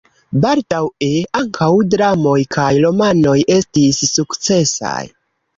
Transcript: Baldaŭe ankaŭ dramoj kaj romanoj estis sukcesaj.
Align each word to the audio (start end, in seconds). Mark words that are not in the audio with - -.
Baldaŭe 0.43 1.09
ankaŭ 1.41 1.67
dramoj 1.95 2.39
kaj 2.57 2.71
romanoj 2.87 3.37
estis 3.59 4.03
sukcesaj. 4.17 4.99